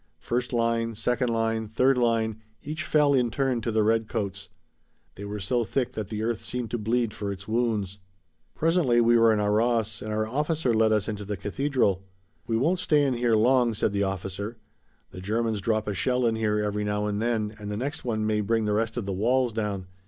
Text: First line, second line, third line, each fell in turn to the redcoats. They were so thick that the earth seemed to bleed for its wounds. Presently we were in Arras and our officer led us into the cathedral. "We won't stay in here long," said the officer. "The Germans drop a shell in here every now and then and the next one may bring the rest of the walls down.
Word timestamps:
First 0.17 0.51
line, 0.51 0.95
second 0.95 1.29
line, 1.29 1.67
third 1.67 1.95
line, 1.95 2.41
each 2.63 2.85
fell 2.85 3.13
in 3.13 3.29
turn 3.29 3.61
to 3.61 3.71
the 3.71 3.83
redcoats. 3.83 4.49
They 5.13 5.25
were 5.25 5.37
so 5.39 5.63
thick 5.63 5.93
that 5.93 6.09
the 6.09 6.23
earth 6.23 6.39
seemed 6.43 6.71
to 6.71 6.79
bleed 6.79 7.13
for 7.13 7.31
its 7.31 7.47
wounds. 7.47 7.99
Presently 8.55 8.99
we 8.99 9.15
were 9.15 9.31
in 9.31 9.39
Arras 9.39 10.01
and 10.01 10.11
our 10.11 10.25
officer 10.25 10.73
led 10.73 10.91
us 10.91 11.07
into 11.07 11.23
the 11.23 11.37
cathedral. 11.37 12.03
"We 12.47 12.57
won't 12.57 12.79
stay 12.79 13.03
in 13.05 13.13
here 13.13 13.35
long," 13.35 13.75
said 13.75 13.91
the 13.91 14.01
officer. 14.01 14.57
"The 15.11 15.21
Germans 15.21 15.61
drop 15.61 15.87
a 15.87 15.93
shell 15.93 16.25
in 16.25 16.35
here 16.35 16.57
every 16.59 16.83
now 16.83 17.05
and 17.05 17.21
then 17.21 17.55
and 17.59 17.69
the 17.69 17.77
next 17.77 18.03
one 18.03 18.25
may 18.25 18.41
bring 18.41 18.65
the 18.65 18.73
rest 18.73 18.97
of 18.97 19.05
the 19.05 19.13
walls 19.13 19.53
down. 19.53 19.85